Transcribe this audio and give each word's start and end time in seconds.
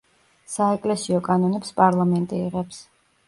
საეკლესიო 0.53 1.19
კანონებს 1.27 1.73
პარლამენტი 1.81 2.41
იღებს. 2.49 2.81